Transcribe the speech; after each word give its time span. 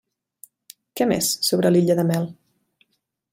Què 1.01 1.07
més 1.11 1.29
sobre 1.49 1.73
l'illa 1.75 1.99
de 2.01 2.07
Mel? 2.13 2.27